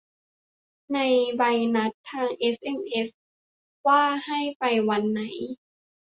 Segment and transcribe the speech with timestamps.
[0.91, 1.05] ได้
[1.37, 1.43] ใบ
[1.75, 3.09] นัดทางเอสเอ็มเอส
[3.87, 5.21] ว่าให้ไปวันไหน